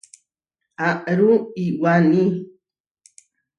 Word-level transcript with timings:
Aarú 0.87 1.29
iwaní. 1.63 2.21